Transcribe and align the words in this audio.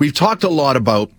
We've 0.00 0.12
talked 0.12 0.42
a 0.42 0.48
lot 0.48 0.74
about 0.76 1.12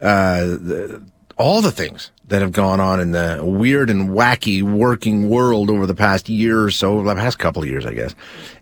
uh, 0.00 0.44
the, 0.44 1.02
all 1.36 1.60
the 1.60 1.72
things 1.72 2.12
that 2.28 2.42
have 2.42 2.52
gone 2.52 2.78
on 2.78 3.00
in 3.00 3.10
the 3.10 3.40
weird 3.42 3.90
and 3.90 4.10
wacky 4.10 4.62
working 4.62 5.28
world 5.28 5.68
over 5.68 5.84
the 5.84 5.96
past 5.96 6.28
year 6.28 6.62
or 6.62 6.70
so, 6.70 7.02
the 7.02 7.12
past 7.16 7.40
couple 7.40 7.64
of 7.64 7.68
years, 7.68 7.84
I 7.84 7.92
guess. 7.92 8.14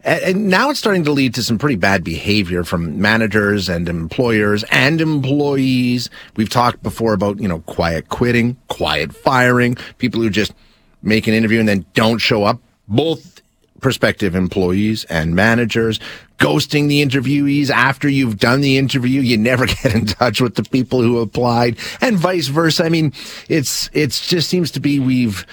And, 0.04 0.23
and 0.23 0.49
now 0.49 0.71
it's 0.71 0.79
starting 0.79 1.04
to 1.04 1.12
lead 1.12 1.35
to 1.35 1.43
some 1.43 1.59
pretty 1.59 1.77
bad 1.77 2.03
behavior 2.03 2.65
from 2.65 2.99
managers 2.99 3.69
and 3.69 3.91
employers 3.91 4.65
and 4.71 5.03
employees. 5.03 6.09
We've 6.34 6.48
talked 6.48 6.82
before 6.82 7.12
about, 7.12 7.39
you 7.39 7.46
know, 7.46 7.61
quiet 7.61 8.09
quitting, 8.09 8.57
quiet 8.69 9.14
firing, 9.14 9.77
people 9.98 10.23
who 10.23 10.30
just 10.30 10.55
make 11.03 11.27
an 11.27 11.34
interview 11.34 11.61
and 11.61 11.69
then 11.69 11.84
don't 11.93 12.21
show 12.21 12.45
up. 12.45 12.59
Both 12.89 13.41
prospective 13.83 14.35
employees 14.35 15.05
and 15.05 15.35
managers, 15.35 16.01
ghosting 16.39 16.89
the 16.89 17.05
interviewees 17.05 17.69
after 17.69 18.09
you've 18.09 18.39
done 18.39 18.62
the 18.62 18.79
interview. 18.79 19.21
You 19.21 19.37
never 19.37 19.66
get 19.83 19.95
in 19.95 20.07
touch 20.07 20.41
with 20.41 20.55
the 20.55 20.65
people 20.65 21.03
who 21.03 21.19
applied 21.19 21.79
and 22.01 22.16
vice 22.16 22.48
versa. 22.48 22.84
I 22.84 22.89
mean, 22.89 23.12
it's, 23.48 23.91
it's 23.92 24.27
just 24.27 24.48
seems 24.48 24.70
to 24.73 24.80
be 24.80 24.98
we've, 24.98 25.47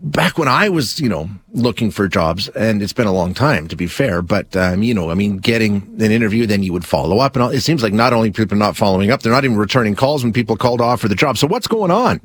back 0.00 0.36
when 0.36 0.48
I 0.48 0.68
was, 0.68 1.00
you 1.00 1.08
know, 1.08 1.30
looking 1.52 1.90
for 1.90 2.06
jobs, 2.06 2.48
and 2.48 2.82
it's 2.82 2.92
been 2.92 3.06
a 3.06 3.12
long 3.12 3.32
time 3.32 3.66
to 3.68 3.76
be 3.76 3.86
fair, 3.86 4.20
but, 4.20 4.54
um, 4.54 4.82
you 4.82 4.92
know, 4.92 5.10
I 5.10 5.14
mean, 5.14 5.38
getting 5.38 5.76
an 5.98 6.10
interview, 6.10 6.46
then 6.46 6.62
you 6.62 6.72
would 6.72 6.84
follow 6.84 7.18
up. 7.18 7.34
And 7.34 7.42
all, 7.42 7.48
it 7.48 7.62
seems 7.62 7.82
like 7.82 7.94
not 7.94 8.12
only 8.12 8.30
people 8.30 8.56
are 8.56 8.58
not 8.58 8.76
following 8.76 9.10
up, 9.10 9.22
they're 9.22 9.32
not 9.32 9.44
even 9.44 9.56
returning 9.56 9.94
calls 9.94 10.22
when 10.22 10.32
people 10.32 10.56
call 10.56 10.76
to 10.76 10.84
offer 10.84 11.08
the 11.08 11.14
job. 11.14 11.38
So 11.38 11.46
what's 11.46 11.66
going 11.66 11.90
on? 11.90 12.20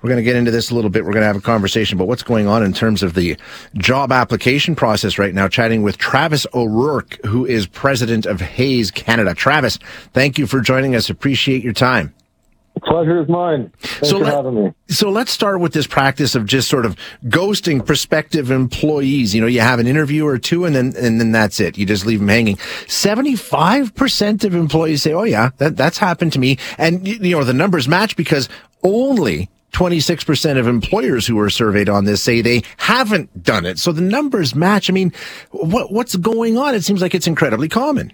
We're 0.00 0.08
going 0.08 0.18
to 0.18 0.22
get 0.22 0.36
into 0.36 0.52
this 0.52 0.70
a 0.70 0.74
little 0.74 0.90
bit. 0.90 1.04
We're 1.04 1.12
going 1.12 1.22
to 1.22 1.26
have 1.26 1.36
a 1.36 1.40
conversation 1.40 1.98
about 1.98 2.06
what's 2.06 2.22
going 2.22 2.46
on 2.46 2.62
in 2.62 2.72
terms 2.72 3.02
of 3.02 3.14
the 3.14 3.36
job 3.74 4.12
application 4.12 4.76
process 4.76 5.18
right 5.18 5.34
now, 5.34 5.48
chatting 5.48 5.82
with 5.82 5.98
Travis 5.98 6.46
O'Rourke, 6.54 7.18
who 7.26 7.44
is 7.44 7.66
president 7.66 8.26
of 8.26 8.40
Hays 8.40 8.92
Canada. 8.92 9.34
Travis, 9.34 9.78
thank 10.12 10.38
you 10.38 10.46
for 10.46 10.60
joining 10.60 10.94
us. 10.94 11.10
Appreciate 11.10 11.64
your 11.64 11.72
time. 11.72 12.14
Pleasure 12.88 13.20
is 13.20 13.28
mine. 13.28 13.70
Thanks 13.80 14.08
so 14.08 14.18
for 14.18 14.24
let, 14.24 14.34
having 14.34 14.64
me. 14.64 14.72
So 14.88 15.10
let's 15.10 15.30
start 15.30 15.60
with 15.60 15.74
this 15.74 15.86
practice 15.86 16.34
of 16.34 16.46
just 16.46 16.68
sort 16.68 16.86
of 16.86 16.96
ghosting 17.24 17.84
prospective 17.84 18.50
employees. 18.50 19.34
You 19.34 19.42
know, 19.42 19.46
you 19.46 19.60
have 19.60 19.78
an 19.78 19.86
interview 19.86 20.26
or 20.26 20.38
two 20.38 20.64
and 20.64 20.74
then, 20.74 20.94
and 20.96 21.20
then 21.20 21.30
that's 21.30 21.60
it. 21.60 21.76
You 21.76 21.84
just 21.84 22.06
leave 22.06 22.20
them 22.20 22.28
hanging. 22.28 22.56
75% 22.56 24.44
of 24.44 24.54
employees 24.54 25.02
say, 25.02 25.12
Oh 25.12 25.24
yeah, 25.24 25.50
that, 25.58 25.76
that's 25.76 25.98
happened 25.98 26.32
to 26.32 26.38
me. 26.38 26.56
And, 26.78 27.06
you 27.06 27.36
know, 27.36 27.44
the 27.44 27.52
numbers 27.52 27.88
match 27.88 28.16
because 28.16 28.48
only 28.82 29.50
26% 29.72 30.58
of 30.58 30.66
employers 30.66 31.26
who 31.26 31.36
were 31.36 31.50
surveyed 31.50 31.88
on 31.88 32.04
this 32.04 32.22
say 32.22 32.40
they 32.40 32.62
haven't 32.78 33.42
done 33.42 33.66
it. 33.66 33.78
So 33.78 33.92
the 33.92 34.00
numbers 34.00 34.54
match. 34.54 34.88
I 34.88 34.94
mean, 34.94 35.12
what, 35.50 35.92
what's 35.92 36.16
going 36.16 36.56
on? 36.56 36.74
It 36.74 36.84
seems 36.84 37.02
like 37.02 37.14
it's 37.14 37.26
incredibly 37.26 37.68
common. 37.68 38.12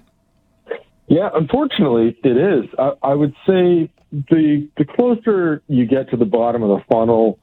Yeah, 1.07 1.29
unfortunately, 1.35 2.17
it 2.25 2.37
is. 2.37 2.71
I, 2.79 2.93
I 3.03 3.15
would 3.15 3.35
say 3.47 3.91
the 4.13 4.69
the 4.77 4.85
closer 4.85 5.63
you 5.69 5.87
get 5.87 6.11
to 6.11 6.17
the 6.17 6.25
bottom 6.25 6.63
of 6.63 6.69
the 6.71 6.85
funnel, 6.91 7.39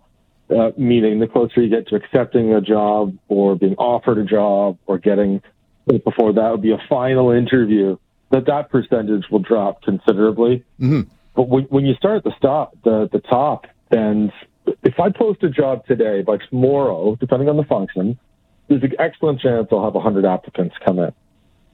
uh, 0.49 0.71
meaning 0.77 1.19
the 1.19 1.27
closer 1.27 1.61
you 1.61 1.69
get 1.69 1.87
to 1.89 1.95
accepting 1.95 2.53
a 2.53 2.61
job 2.61 3.17
or 3.27 3.55
being 3.55 3.75
offered 3.75 4.17
a 4.17 4.25
job 4.25 4.77
or 4.87 4.97
getting 4.97 5.41
before 6.03 6.33
that 6.33 6.51
would 6.51 6.61
be 6.61 6.71
a 6.71 6.81
final 6.87 7.31
interview, 7.31 7.97
that 8.31 8.45
that 8.45 8.69
percentage 8.69 9.25
will 9.31 9.39
drop 9.39 9.81
considerably. 9.81 10.63
Mm-hmm. 10.79 11.01
But 11.35 11.49
when, 11.49 11.63
when 11.65 11.85
you 11.85 11.95
start 11.95 12.17
at 12.17 12.23
the 12.23 12.33
stop, 12.37 12.75
the 12.83 13.09
the 13.11 13.19
top, 13.19 13.67
then 13.89 14.31
if 14.83 14.99
I 14.99 15.09
post 15.09 15.43
a 15.43 15.49
job 15.49 15.85
today, 15.85 16.21
by 16.21 16.37
tomorrow, 16.49 17.15
depending 17.19 17.49
on 17.49 17.57
the 17.57 17.63
function, 17.63 18.17
there's 18.67 18.83
an 18.83 18.93
excellent 18.99 19.41
chance 19.41 19.67
I'll 19.71 19.83
have 19.83 19.93
100 19.93 20.25
applicants 20.25 20.75
come 20.85 20.99
in. 20.99 21.11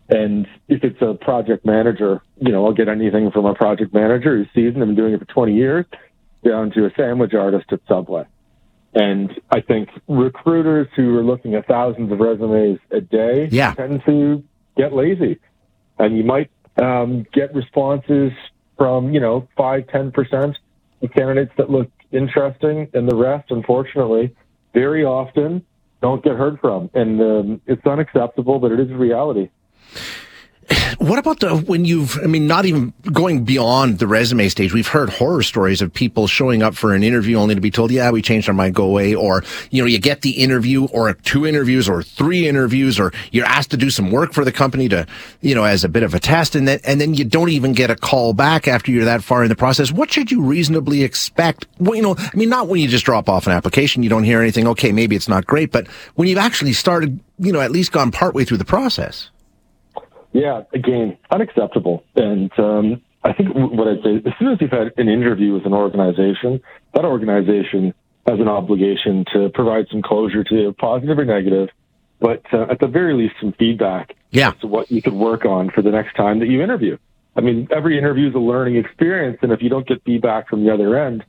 And 0.09 0.47
if 0.67 0.83
it's 0.83 1.02
a 1.02 1.13
project 1.13 1.66
manager, 1.66 2.22
you 2.39 2.52
know, 2.52 2.66
I'll 2.66 2.73
get 2.73 2.88
anything 2.88 3.31
from 3.31 3.45
a 3.45 3.53
project 3.53 3.94
manager 3.94 4.38
who's 4.38 4.47
seasoned, 4.55 4.81
I've 4.81 4.88
been 4.88 4.95
doing 4.95 5.14
it 5.14 5.19
for 5.19 5.25
20 5.25 5.53
years, 5.53 5.86
down 6.45 6.72
to 6.72 6.86
a 6.86 6.89
sandwich 6.95 7.33
artist 7.33 7.66
at 7.72 7.81
Subway. 7.88 8.23
And 8.94 9.31
I 9.52 9.61
think 9.61 9.89
recruiters 10.08 10.88
who 10.95 11.17
are 11.17 11.23
looking 11.23 11.55
at 11.55 11.67
thousands 11.67 12.11
of 12.11 12.20
resumes 12.20 12.80
a 12.92 13.02
day 13.02 13.49
Yeah. 13.52 13.73
tend 13.73 14.02
to 14.05 14.43
get 14.77 14.93
lazy. 14.93 15.39
And 15.99 16.17
you 16.17 16.23
might 16.23 16.49
um, 16.82 17.26
get 17.33 17.53
responses 17.53 18.32
from, 18.77 19.14
you 19.14 19.20
know, 19.20 19.48
5 19.58 19.83
10% 19.87 20.55
of 21.02 21.11
candidates 21.14 21.52
that 21.58 21.70
look 21.70 21.89
interesting, 22.11 22.87
and 22.93 23.09
the 23.09 23.15
rest, 23.15 23.52
unfortunately, 23.52 24.36
very 24.73 25.03
often 25.03 25.65
don't 26.02 26.23
get 26.23 26.36
heard 26.36 26.59
from. 26.59 26.89
And 26.93 27.21
um, 27.21 27.61
it's 27.65 27.86
unacceptable, 27.86 28.59
but 28.59 28.71
it 28.71 28.80
is 28.80 28.89
a 28.92 28.95
reality. 28.95 29.49
What 31.00 31.20
about 31.20 31.39
the 31.39 31.55
when 31.55 31.86
you've 31.86 32.17
I 32.22 32.28
mean 32.28 32.48
not 32.48 32.66
even 32.66 32.94
going 33.14 33.45
beyond 33.45 34.00
the 34.00 34.08
resume 34.08 34.50
stage 34.50 34.73
we've 34.73 34.88
heard 34.88 35.10
horror 35.10 35.42
stories 35.42 35.82
of 35.82 35.94
people 35.94 36.28
showing 36.28 36.61
up 36.61 36.76
for 36.76 36.94
an 36.94 37.04
interview 37.04 37.38
only 37.38 37.55
to 37.55 37.61
be 37.61 37.72
told 37.72 37.92
yeah 37.92 38.11
we 38.11 38.22
changed 38.22 38.50
our 38.50 38.54
mind 38.54 38.76
go 38.76 38.83
away 38.83 39.16
or 39.16 39.44
you 39.72 39.82
know 39.82 39.88
you 39.88 40.00
get 40.00 40.22
the 40.22 40.32
interview 40.32 40.86
or 40.86 41.14
two 41.14 41.45
interviews 41.45 41.88
or 41.88 42.04
three 42.04 42.48
interviews 42.48 43.00
or 43.00 43.14
you're 43.32 43.45
asked 43.45 43.72
to 43.72 43.77
do 43.77 43.89
some 43.89 44.11
work 44.11 44.33
for 44.33 44.44
the 44.44 44.52
company 44.52 44.89
to 44.89 45.06
you 45.42 45.56
know 45.56 45.64
as 45.64 45.83
a 45.83 45.89
bit 45.89 46.04
of 46.04 46.14
a 46.14 46.20
test 46.20 46.56
and 46.56 46.67
then 46.67 46.80
and 46.83 47.00
then 47.00 47.14
you 47.14 47.23
don't 47.23 47.50
even 47.50 47.72
get 47.72 47.89
a 47.89 47.95
call 47.95 48.33
back 48.33 48.67
after 48.67 48.92
you're 48.92 49.06
that 49.06 49.23
far 49.23 49.44
in 49.44 49.50
the 49.50 49.56
process. 49.56 49.92
What 49.92 50.11
should 50.11 50.32
you 50.32 50.42
reasonably 50.42 51.04
expect? 51.04 51.67
Well 51.80 51.95
you 51.95 52.02
know 52.02 52.16
I 52.17 52.36
mean 52.36 52.50
not 52.50 52.67
when 52.67 52.82
you 52.82 52.88
just 52.88 53.06
drop 53.06 53.30
off 53.30 53.48
an 53.48 53.54
application 53.54 54.04
you 54.04 54.10
don't 54.10 54.26
hear 54.26 54.42
anything 54.42 54.67
okay 54.67 54.92
maybe 54.92 55.16
it's 55.16 55.30
not 55.30 55.45
great 55.45 55.72
but 55.72 55.88
when 56.16 56.27
you've 56.27 56.38
actually 56.38 56.73
started 56.73 57.20
you 57.39 57.54
know 57.54 57.61
at 57.61 57.72
least 57.72 57.92
gone 57.92 58.11
partway 58.11 58.44
through 58.44 58.58
the 58.58 58.66
process 58.66 59.30
Yeah, 60.37 60.61
again, 60.71 61.17
unacceptable. 61.31 62.03
And 62.15 62.52
um, 62.59 63.02
I 63.23 63.33
think 63.33 63.49
what 63.55 63.87
I'd 63.87 64.03
say, 64.03 64.17
as 64.17 64.33
soon 64.37 64.49
as 64.49 64.61
you've 64.61 64.70
had 64.70 64.92
an 64.98 65.09
interview 65.09 65.52
with 65.52 65.65
an 65.65 65.73
organization, 65.73 66.61
that 66.93 67.05
organization 67.05 67.92
has 68.27 68.39
an 68.39 68.47
obligation 68.47 69.26
to 69.33 69.49
provide 69.55 69.87
some 69.89 70.03
closure 70.03 70.43
to 70.43 70.73
positive 70.77 71.17
or 71.17 71.26
negative, 71.26 71.70
but 72.20 72.43
uh, 72.53 72.67
at 72.70 72.80
the 72.80 72.86
very 72.86 73.15
least, 73.15 73.33
some 73.42 73.52
feedback 73.58 74.15
Yeah. 74.30 74.49
as 74.49 74.59
to 74.61 74.67
what 74.67 74.92
you 74.92 75.02
could 75.02 75.14
work 75.14 75.43
on 75.43 75.71
for 75.71 75.81
the 75.81 75.89
next 75.89 76.15
time 76.15 76.37
that 76.42 76.47
you 76.49 76.61
interview. 76.61 76.99
I 77.36 77.42
mean, 77.42 77.67
every 77.76 77.97
interview 77.97 78.30
is 78.30 78.36
a 78.36 78.39
learning 78.39 78.76
experience, 78.76 79.39
and 79.42 79.52
if 79.52 79.64
you 79.64 79.70
don't 79.70 79.87
get 79.87 80.03
feedback 80.03 80.49
from 80.49 80.64
the 80.64 80.71
other 80.71 80.99
end, 80.99 81.23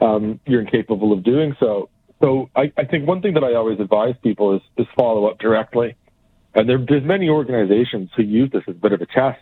um, 0.00 0.40
you're 0.44 0.60
incapable 0.60 1.12
of 1.12 1.22
doing 1.22 1.54
so. 1.60 1.88
So 2.20 2.50
I, 2.56 2.72
I 2.76 2.84
think 2.84 3.06
one 3.06 3.22
thing 3.22 3.34
that 3.34 3.44
I 3.44 3.54
always 3.54 3.78
advise 3.78 4.14
people 4.24 4.56
is, 4.56 4.62
is 4.76 4.86
follow 4.96 5.26
up 5.26 5.38
directly. 5.38 5.94
And 6.54 6.68
there, 6.68 6.78
there's 6.78 7.04
many 7.04 7.28
organizations 7.28 8.10
who 8.16 8.22
use 8.22 8.50
this 8.52 8.62
as 8.66 8.74
a 8.74 8.78
bit 8.78 8.92
of 8.92 9.00
a 9.00 9.06
test. 9.06 9.40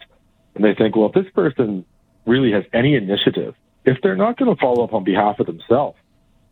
And 0.55 0.65
they 0.65 0.75
think, 0.75 0.97
well, 0.97 1.07
if 1.07 1.15
this 1.15 1.33
person 1.35 1.85
really 2.27 2.53
has 2.53 2.65
any 2.73 2.95
initiative, 2.95 3.55
if 3.85 3.99
they're 4.03 4.17
not 4.17 4.37
going 4.37 4.55
to 4.55 4.61
follow 4.61 4.85
up 4.85 4.93
on 4.93 5.05
behalf 5.05 5.39
of 5.39 5.47
themselves, 5.47 5.97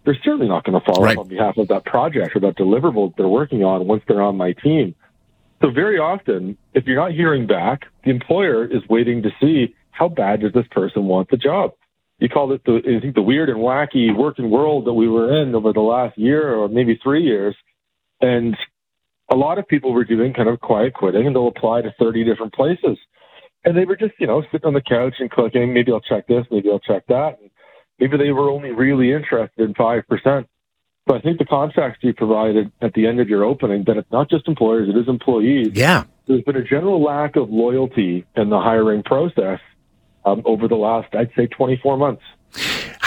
they're 0.05 0.17
certainly 0.25 0.49
not 0.49 0.65
going 0.65 0.79
to 0.81 0.87
follow 0.87 1.05
Right. 1.05 1.17
up 1.19 1.25
on 1.25 1.29
behalf 1.29 1.57
of 1.57 1.69
that 1.69 1.85
project 1.85 2.37
or 2.37 2.41
that 2.41 2.57
deliverable 2.57 3.15
they're 3.17 3.29
working 3.29 3.65
on 3.65 3.87
once 3.87 4.03
they're 4.07 4.23
on 4.23 4.37
my 4.37 4.53
team. 4.53 4.95
So 5.61 5.71
very 5.71 5.99
often, 5.99 6.57
if 6.75 6.87
you're 6.87 6.97
not 6.97 7.13
hearing 7.13 7.47
back, 7.47 7.87
the 8.05 8.11
employer 8.11 8.65
is 8.65 8.87
waiting 8.89 9.23
to 9.23 9.31
see 9.41 9.75
how 9.91 10.09
bad 10.09 10.41
does 10.43 10.53
this 10.53 10.67
person 10.71 11.07
want 11.07 11.31
the 11.31 11.37
job. 11.37 11.73
You 12.19 12.29
call 12.29 12.53
it 12.53 12.63
the, 12.65 12.77
I 12.97 13.01
think 13.01 13.15
the 13.15 13.23
weird 13.23 13.49
and 13.51 13.59
wacky 13.59 14.15
working 14.17 14.51
world 14.51 14.87
that 14.87 14.93
we 14.93 15.09
were 15.09 15.43
in 15.43 15.55
over 15.55 15.73
the 15.73 15.81
last 15.81 16.17
year 16.17 16.55
or 16.55 16.69
maybe 16.69 16.99
three 17.03 17.25
years. 17.25 17.57
And 18.21 18.57
a 19.31 19.35
lot 19.35 19.59
of 19.59 19.67
people 19.67 19.93
were 19.93 20.05
doing 20.05 20.33
kind 20.33 20.49
of 20.49 20.61
quiet 20.61 20.95
quitting 20.95 21.27
and 21.27 21.35
they'll 21.35 21.49
apply 21.49 21.83
to 21.83 21.95
30 21.99 22.25
different 22.25 22.55
places. 22.55 22.99
And 23.65 23.77
they 23.77 23.85
were 23.85 23.97
just, 23.97 24.15
you 24.21 24.27
know, 24.27 24.43
sitting 24.53 24.67
on 24.67 24.75
the 24.75 24.81
couch 24.81 25.15
and 25.19 25.31
clicking, 25.31 25.75
maybe 25.75 25.91
I'll 25.91 26.01
check 26.01 26.29
this, 26.29 26.45
maybe 26.51 26.71
I'll 26.71 26.79
check 26.79 27.07
that. 27.09 27.39
And 27.41 27.51
maybe 27.99 28.17
they 28.17 28.31
were 28.31 28.49
only 28.49 28.71
really 28.71 29.13
interested 29.13 29.65
in 29.65 29.75
5%. 29.75 30.47
So 31.09 31.15
I 31.15 31.21
think 31.21 31.39
the 31.39 31.45
context 31.45 32.03
you 32.03 32.13
provided 32.15 32.71
at 32.81 32.93
the 32.95 33.07
end 33.07 33.21
of 33.21 33.29
your 33.29 33.45
opening, 33.45 33.85
that 33.87 33.97
it's 33.97 34.11
not 34.11 34.29
just 34.29 34.47
employers, 34.49 34.89
it 34.89 34.99
is 34.99 35.09
employees. 35.09 35.71
yeah 35.73 36.05
There's 36.27 36.43
been 36.43 36.57
a 36.57 36.65
general 36.65 37.03
lack 37.03 37.37
of 37.37 37.51
loyalty 37.51 38.25
in 38.37 38.51
the 38.51 38.59
hiring 38.59 39.03
process 39.03 39.61
um, 40.25 40.43
over 40.45 40.67
the 40.69 40.75
last, 40.77 41.15
I'd 41.15 41.31
say, 41.37 41.47
24 41.47 41.97
months. 41.97 42.23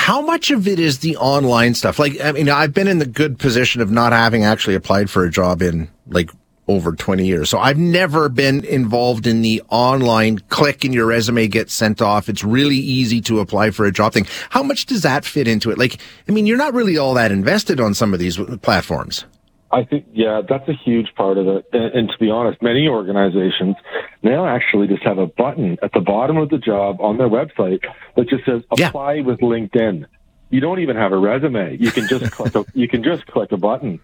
How 0.10 0.22
much 0.22 0.50
of 0.50 0.68
it 0.68 0.80
is 0.80 1.00
the 1.00 1.18
online 1.18 1.76
stuff? 1.76 2.00
Like, 2.00 2.20
I 2.20 2.32
mean, 2.32 2.50
I've 2.50 2.74
been 2.74 2.88
in 2.88 2.98
the 2.98 3.06
good 3.06 3.38
position 3.38 3.80
of 3.80 3.92
not 3.92 4.12
having 4.12 4.44
actually 4.44 4.74
applied 4.74 5.08
for 5.08 5.24
a 5.24 5.30
job 5.30 5.62
in 5.62 5.88
like 6.08 6.32
over 6.68 6.94
20 6.94 7.28
years. 7.28 7.48
So 7.48 7.60
I've 7.60 7.78
never 7.78 8.28
been 8.28 8.66
involved 8.66 9.28
in 9.28 9.44
the 9.44 9.62
online 9.70 10.40
click 10.50 10.84
and 10.84 10.96
your 10.96 11.06
resume 11.06 11.48
gets 11.48 11.76
sent 11.76 12.02
off. 12.02 12.28
It's 12.28 12.44
really 12.44 12.78
easy 12.78 13.22
to 13.22 13.40
apply 13.40 13.70
for 13.70 13.86
a 13.86 13.92
job 13.92 14.14
thing. 14.14 14.26
How 14.50 14.64
much 14.64 14.88
does 14.88 15.04
that 15.04 15.26
fit 15.26 15.48
into 15.48 15.70
it? 15.70 15.78
Like, 15.78 16.00
I 16.28 16.32
mean, 16.32 16.48
you're 16.48 16.58
not 16.58 16.74
really 16.74 16.98
all 16.98 17.14
that 17.14 17.32
invested 17.32 17.80
on 17.80 17.94
some 17.94 18.12
of 18.12 18.20
these 18.20 18.40
platforms. 18.64 19.26
I 19.72 19.84
think, 19.84 20.08
yeah, 20.14 20.42
that's 20.48 20.68
a 20.68 20.74
huge 20.74 21.14
part 21.16 21.38
of 21.38 21.48
it. 21.48 21.66
And, 21.74 21.94
and 21.94 22.10
to 22.10 22.18
be 22.18 22.30
honest, 22.32 22.62
many 22.62 22.88
organizations 22.88 23.76
now 24.24 24.48
actually 24.48 24.88
just 24.88 25.04
have 25.04 25.18
a 25.20 25.28
button 25.28 25.78
at 25.84 25.92
the 25.94 26.00
bottom 26.00 26.38
of 26.38 26.50
the 26.50 26.58
job 26.58 27.00
on 27.02 27.18
their 27.18 27.30
website 27.30 27.84
that 28.16 28.28
just 28.30 28.46
says 28.46 28.64
Yeah. 28.78 28.88
apply 28.88 29.22
with 29.22 29.40
LinkedIn. 29.42 30.06
You 30.50 30.60
don't 30.62 30.80
even 30.80 30.96
have 30.96 31.12
a 31.12 31.18
resume. 31.18 31.78
You 31.78 31.92
can 31.92 32.08
just 32.08 32.32
click 32.32 32.56
a, 32.56 32.66
you 32.74 32.88
can 32.88 33.04
just 33.04 33.28
click 33.28 33.52
a 33.52 33.58
button. 33.58 34.00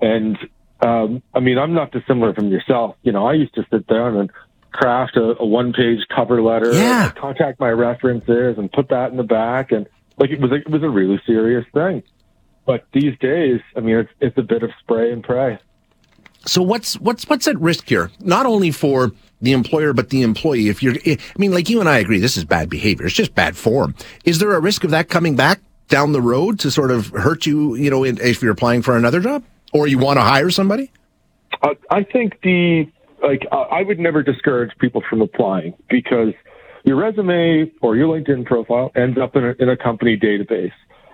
And 0.00 0.38
um, 0.80 1.22
I 1.34 1.40
mean, 1.40 1.58
I'm 1.58 1.74
not 1.74 1.92
dissimilar 1.92 2.32
from 2.32 2.48
yourself. 2.48 2.96
You 3.02 3.12
know, 3.12 3.26
I 3.26 3.34
used 3.34 3.54
to 3.56 3.66
sit 3.70 3.86
down 3.86 4.16
and 4.16 4.30
craft 4.72 5.16
a, 5.16 5.36
a 5.38 5.44
one 5.44 5.74
page 5.74 5.98
cover 6.14 6.40
letter, 6.40 6.72
Yeah. 6.72 7.06
and 7.06 7.14
contact 7.16 7.60
my 7.60 7.68
references, 7.70 8.56
and 8.56 8.72
put 8.72 8.88
that 8.88 9.10
in 9.10 9.18
the 9.18 9.22
back, 9.24 9.72
and 9.72 9.86
like 10.16 10.30
it 10.30 10.40
was 10.40 10.50
a, 10.52 10.54
it 10.54 10.70
was 10.70 10.82
a 10.82 10.88
really 10.88 11.20
serious 11.26 11.66
thing. 11.74 12.02
But 12.66 12.86
these 12.92 13.18
days, 13.18 13.60
I 13.76 13.80
mean, 13.80 13.96
it's 13.96 14.10
it's 14.20 14.38
a 14.38 14.42
bit 14.42 14.62
of 14.62 14.70
spray 14.80 15.12
and 15.12 15.22
pray. 15.22 15.58
So 16.46 16.62
what's 16.62 16.98
what's 17.00 17.28
what's 17.28 17.46
at 17.48 17.58
risk 17.60 17.88
here? 17.88 18.10
Not 18.20 18.46
only 18.46 18.70
for 18.70 19.12
the 19.42 19.52
employer 19.52 19.92
but 19.92 20.10
the 20.10 20.22
employee. 20.22 20.68
If 20.68 20.82
you're, 20.82 20.94
I 21.06 21.18
mean, 21.38 21.52
like 21.52 21.68
you 21.68 21.80
and 21.80 21.88
I 21.88 21.98
agree, 21.98 22.18
this 22.18 22.36
is 22.36 22.44
bad 22.44 22.68
behavior. 22.68 23.06
It's 23.06 23.14
just 23.14 23.34
bad 23.34 23.56
form. 23.56 23.94
Is 24.24 24.38
there 24.38 24.54
a 24.54 24.60
risk 24.60 24.84
of 24.84 24.90
that 24.90 25.08
coming 25.08 25.36
back 25.36 25.60
down 25.88 26.12
the 26.12 26.20
road 26.20 26.58
to 26.60 26.70
sort 26.70 26.90
of 26.90 27.08
hurt 27.08 27.46
you? 27.46 27.74
You 27.74 27.90
know, 27.90 28.04
in, 28.04 28.20
if 28.20 28.42
you're 28.42 28.52
applying 28.52 28.82
for 28.82 28.96
another 28.96 29.20
job 29.20 29.44
or 29.72 29.86
you 29.86 29.98
want 29.98 30.18
to 30.18 30.22
hire 30.22 30.50
somebody? 30.50 30.90
Uh, 31.62 31.74
I 31.90 32.04
think 32.04 32.40
the 32.42 32.86
like 33.22 33.46
uh, 33.52 33.56
I 33.56 33.82
would 33.82 33.98
never 33.98 34.22
discourage 34.22 34.76
people 34.78 35.02
from 35.08 35.20
applying 35.20 35.74
because 35.88 36.32
your 36.84 36.96
resume 36.96 37.70
or 37.82 37.96
your 37.96 38.08
LinkedIn 38.08 38.46
profile 38.46 38.90
ends 38.94 39.18
up 39.18 39.36
in 39.36 39.44
a, 39.44 39.54
in 39.58 39.68
a 39.68 39.76
company 39.76 40.16
database. 40.16 40.72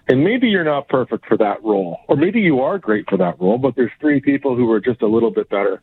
And 0.08 0.22
maybe 0.22 0.48
you're 0.48 0.64
not 0.64 0.88
perfect 0.88 1.26
for 1.26 1.36
that 1.38 1.62
role, 1.64 1.98
or 2.08 2.16
maybe 2.16 2.40
you 2.40 2.60
are 2.60 2.78
great 2.78 3.08
for 3.08 3.16
that 3.16 3.40
role, 3.40 3.58
but 3.58 3.74
there's 3.74 3.90
three 4.00 4.20
people 4.20 4.54
who 4.54 4.70
are 4.70 4.80
just 4.80 5.02
a 5.02 5.06
little 5.06 5.30
bit 5.32 5.48
better. 5.48 5.82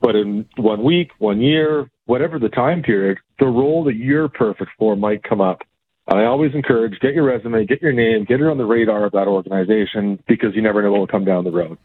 But 0.00 0.16
in 0.16 0.46
one 0.56 0.82
week, 0.82 1.12
one 1.18 1.40
year, 1.40 1.88
whatever 2.06 2.38
the 2.38 2.48
time 2.48 2.82
period, 2.82 3.18
the 3.38 3.46
role 3.46 3.84
that 3.84 3.94
you're 3.94 4.28
perfect 4.28 4.72
for 4.78 4.96
might 4.96 5.22
come 5.22 5.40
up. 5.40 5.62
I 6.06 6.24
always 6.24 6.54
encourage 6.54 7.00
get 7.00 7.14
your 7.14 7.24
resume, 7.24 7.64
get 7.64 7.80
your 7.80 7.92
name, 7.92 8.24
get 8.24 8.40
it 8.40 8.46
on 8.46 8.58
the 8.58 8.66
radar 8.66 9.04
of 9.04 9.12
that 9.12 9.26
organization 9.28 10.22
because 10.28 10.54
you 10.54 10.60
never 10.60 10.82
know 10.82 10.90
what 10.92 10.98
will 11.00 11.06
come 11.06 11.24
down 11.24 11.44
the 11.44 11.50
road. 11.50 11.78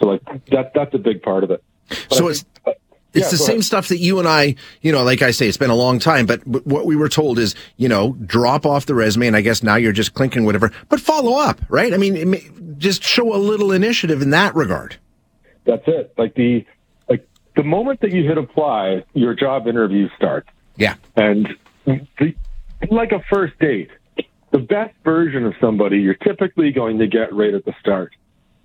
So 0.00 0.08
like 0.08 0.22
that 0.46 0.72
that's 0.74 0.94
a 0.94 0.98
big 0.98 1.22
part 1.22 1.44
of 1.44 1.50
it. 1.50 1.62
But 1.88 2.12
So 2.12 2.28
it's 2.28 2.42
think- 2.42 2.68
uh, 2.68 2.72
it's 3.16 3.26
yeah, 3.26 3.30
the 3.30 3.36
same 3.38 3.54
ahead. 3.56 3.64
stuff 3.64 3.88
that 3.88 3.98
you 3.98 4.18
and 4.18 4.28
I, 4.28 4.56
you 4.82 4.92
know, 4.92 5.02
like 5.02 5.22
I 5.22 5.30
say, 5.30 5.48
it's 5.48 5.56
been 5.56 5.70
a 5.70 5.76
long 5.76 5.98
time, 5.98 6.26
but 6.26 6.46
what 6.46 6.86
we 6.86 6.96
were 6.96 7.08
told 7.08 7.38
is, 7.38 7.54
you 7.76 7.88
know, 7.88 8.12
drop 8.24 8.66
off 8.66 8.86
the 8.86 8.94
resume, 8.94 9.26
and 9.26 9.36
I 9.36 9.40
guess 9.40 9.62
now 9.62 9.76
you're 9.76 9.92
just 9.92 10.14
clinking 10.14 10.44
whatever, 10.44 10.70
but 10.88 11.00
follow 11.00 11.38
up, 11.38 11.60
right? 11.68 11.94
I 11.94 11.96
mean, 11.96 12.30
may, 12.30 12.48
just 12.78 13.02
show 13.02 13.34
a 13.34 13.38
little 13.38 13.72
initiative 13.72 14.22
in 14.22 14.30
that 14.30 14.54
regard. 14.54 14.96
That's 15.64 15.84
it. 15.86 16.12
Like 16.16 16.34
the 16.34 16.64
like 17.08 17.28
the 17.56 17.64
moment 17.64 18.00
that 18.02 18.12
you 18.12 18.24
hit 18.24 18.38
apply, 18.38 19.04
your 19.14 19.34
job 19.34 19.66
interview 19.66 20.08
starts. 20.16 20.48
Yeah. 20.76 20.94
And 21.16 21.48
the, 21.84 22.34
like 22.90 23.12
a 23.12 23.22
first 23.30 23.58
date, 23.58 23.90
the 24.52 24.58
best 24.58 24.94
version 25.04 25.44
of 25.44 25.54
somebody 25.60 25.98
you're 25.98 26.14
typically 26.14 26.70
going 26.70 26.98
to 26.98 27.06
get 27.06 27.34
right 27.34 27.54
at 27.54 27.64
the 27.64 27.74
start. 27.80 28.14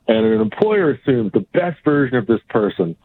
And 0.08 0.26
an 0.26 0.42
employer 0.42 0.92
assumes 0.92 1.32
the 1.32 1.46
best 1.54 1.84
version 1.84 2.18
of 2.18 2.28
this 2.28 2.42
person. 2.50 2.96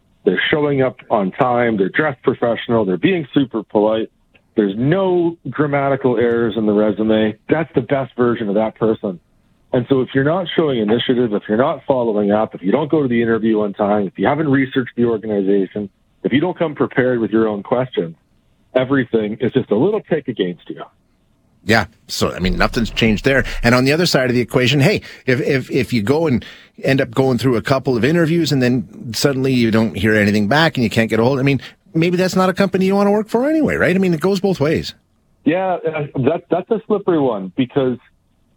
Showing 0.51 0.83
up 0.83 0.97
on 1.11 1.33
time, 1.33 1.77
they're 1.77 1.89
dressed 1.89 2.23
professional, 2.23 2.85
they're 2.85 2.97
being 2.97 3.27
super 3.35 3.63
polite. 3.63 4.11
There's 4.57 4.75
no 4.77 5.37
grammatical 5.51 6.17
errors 6.17 6.55
in 6.57 6.67
the 6.67 6.73
resume. 6.73 7.39
That's 7.49 7.71
the 7.75 7.83
best 7.83 8.17
version 8.17 8.49
of 8.49 8.55
that 8.55 8.77
person. 8.77 9.21
And 9.73 9.85
so 9.89 10.01
if 10.01 10.09
you're 10.15 10.25
not 10.25 10.47
showing 10.57 10.79
initiative, 10.79 11.35
if 11.35 11.43
you're 11.49 11.59
not 11.59 11.83
following 11.87 12.31
up, 12.31 12.55
if 12.55 12.63
you 12.63 12.73
don't 12.73 12.91
go 12.91 13.03
to 13.03 13.09
the 13.09 13.21
interview 13.21 13.61
on 13.61 13.75
time, 13.75 14.07
if 14.07 14.19
you 14.19 14.27
haven't 14.27 14.49
researched 14.49 14.93
the 14.97 15.05
organization, 15.05 15.91
if 16.23 16.33
you 16.33 16.41
don't 16.41 16.59
come 16.59 16.75
prepared 16.75 17.19
with 17.19 17.31
your 17.31 17.47
own 17.47 17.63
questions, 17.63 18.17
everything 18.75 19.37
is 19.41 19.53
just 19.53 19.71
a 19.71 19.77
little 19.77 20.01
tick 20.01 20.29
against 20.29 20.71
you. 20.71 20.83
Yeah. 21.67 21.87
So, 22.07 22.33
I 22.33 22.39
mean, 22.39 22.57
nothing's 22.57 22.91
changed 22.91 23.25
there. 23.25 23.45
And 23.65 23.75
on 23.75 23.85
the 23.85 23.93
other 23.93 24.07
side 24.07 24.31
of 24.31 24.35
the 24.35 24.41
equation, 24.41 24.79
hey, 24.79 25.03
if, 25.27 25.41
if, 25.41 25.69
if 25.71 25.93
you 25.93 26.01
go 26.01 26.29
and 26.29 26.45
end 26.85 27.01
up 27.01 27.11
going 27.11 27.39
through 27.39 27.57
a 27.57 27.63
couple 27.63 27.97
of 27.97 28.05
interviews 28.05 28.53
and 28.53 28.63
then 28.63 29.13
suddenly 29.13 29.53
you 29.53 29.73
don't 29.73 29.97
hear 29.97 30.15
anything 30.15 30.47
back 30.47 30.77
and 30.77 30.85
you 30.85 30.91
can't 30.91 31.11
get 31.11 31.19
a 31.19 31.25
hold, 31.25 31.41
I 31.41 31.43
mean, 31.43 31.61
maybe 31.93 32.17
that's 32.17 32.37
not 32.37 32.49
a 32.49 32.55
company 32.55 32.87
you 32.87 32.95
want 32.95 33.09
to 33.09 33.11
work 33.11 33.29
for 33.29 33.51
anyway, 33.51 33.75
right? 33.75 33.97
I 33.97 33.99
mean, 33.99 34.15
it 34.15 34.21
goes 34.21 34.39
both 34.41 34.61
ways. 34.61 34.95
Yeah, 35.45 35.75
uh, 35.75 36.07
that 36.25 36.45
that's 36.51 36.71
a 36.71 36.83
slippery 36.87 37.21
one 37.21 37.53
because 37.57 37.99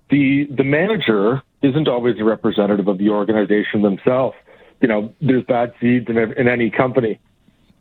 the 0.09 0.47
the 0.50 0.63
manager 0.63 1.44
isn't 1.61 1.88
always 1.88 2.19
a 2.19 2.23
representative 2.23 2.88
of 2.88 2.97
the 2.97 3.09
organization 3.09 3.83
themselves. 3.83 4.35
You 4.81 4.88
know, 4.88 5.13
there's 5.21 5.44
bad 5.44 5.73
seeds 5.79 6.07
in 6.09 6.17
in 6.17 6.47
any 6.47 6.71
company. 6.71 7.19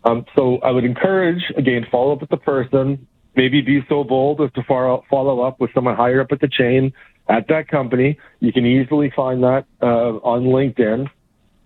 Um, 0.04 0.26
so 0.36 0.58
I 0.58 0.70
would 0.70 0.84
encourage 0.84 1.42
again 1.56 1.86
follow 1.90 2.12
up 2.12 2.20
with 2.20 2.30
the 2.30 2.36
person. 2.36 3.06
Maybe 3.38 3.60
be 3.60 3.86
so 3.88 4.02
bold 4.02 4.40
as 4.40 4.50
to 4.54 4.64
follow 4.64 5.42
up 5.42 5.60
with 5.60 5.70
someone 5.72 5.94
higher 5.94 6.20
up 6.20 6.32
at 6.32 6.40
the 6.40 6.48
chain 6.48 6.92
at 7.28 7.46
that 7.46 7.68
company. 7.68 8.18
You 8.40 8.52
can 8.52 8.66
easily 8.66 9.12
find 9.14 9.44
that 9.44 9.64
uh, 9.80 9.86
on 9.86 10.46
LinkedIn. 10.46 11.08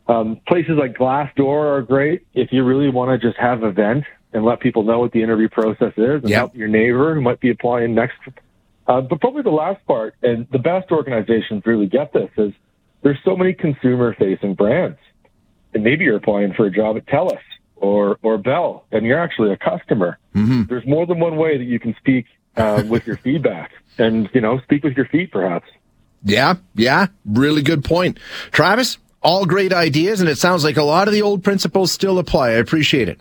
Um, 0.07 0.39
places 0.47 0.75
like 0.79 0.93
Glassdoor 0.93 1.79
are 1.79 1.81
great 1.81 2.27
if 2.35 2.53
you 2.53 2.63
really 2.63 2.91
want 2.91 3.19
to 3.19 3.27
just 3.27 3.41
have 3.41 3.63
a 3.63 3.73
vent 3.73 4.05
and 4.35 4.45
let 4.45 4.61
people 4.61 4.83
know 4.83 4.99
what 4.99 5.13
the 5.13 5.23
interview 5.23 5.49
process 5.49 5.95
is 5.97 6.21
and 6.21 6.29
Yep. 6.29 6.39
help 6.39 6.55
your 6.55 6.69
neighbor 6.69 7.15
who 7.15 7.23
might 7.23 7.41
be 7.41 7.49
applying 7.49 7.95
next. 7.95 8.19
Uh, 8.87 9.01
but 9.01 9.19
probably 9.23 9.41
the 9.41 9.49
last 9.49 9.83
part, 9.87 10.15
and 10.23 10.47
the 10.53 10.59
best 10.59 10.93
organizations 10.93 11.63
really 11.65 11.87
get 11.87 12.13
this, 12.13 12.29
is 12.37 12.53
there's 13.03 13.19
so 13.25 13.35
many 13.35 13.55
consumer 13.55 14.15
facing 14.19 14.53
brands. 14.53 14.99
And 15.73 15.83
maybe 15.83 16.05
you're 16.05 16.17
applying 16.17 16.53
for 16.53 16.67
a 16.67 16.71
job 16.71 16.99
at 16.99 17.07
TELUS 17.07 17.41
or, 17.83 18.17
or 18.23 18.39
Bell, 18.39 18.87
and 18.93 19.05
you're 19.05 19.19
actually 19.19 19.53
a 19.53 19.57
customer. 19.57 20.17
There's 20.65 20.87
more 20.87 21.05
than 21.05 21.19
one 21.21 21.37
way 21.37 21.59
that 21.59 21.65
you 21.65 21.79
can 21.79 21.95
speak 21.99 22.27
uh, 22.57 22.85
with 22.89 23.07
your 23.07 23.17
feedback 23.19 23.73
and, 23.99 24.31
you 24.33 24.41
know, 24.41 24.61
speak 24.61 24.85
with 24.85 24.97
your 24.97 25.07
feet 25.07 25.33
perhaps. 25.33 25.69
Yeah. 26.25 26.55
Yeah. 26.77 27.09
Really 27.27 27.63
good 27.63 27.85
point. 27.85 28.19
Travis, 28.53 28.99
all 29.21 29.45
great 29.45 29.73
ideas. 29.73 30.21
And 30.21 30.31
it 30.31 30.39
sounds 30.39 30.63
like 30.63 30.77
a 30.77 30.85
lot 30.85 31.09
of 31.09 31.15
the 31.15 31.23
old 31.23 31.43
principles 31.43 31.91
still 31.91 32.19
apply. 32.19 32.51
I 32.51 32.53
appreciate 32.53 33.09
it. 33.09 33.21